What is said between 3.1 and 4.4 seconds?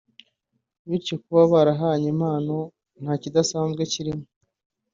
kidasanzwe kibirimo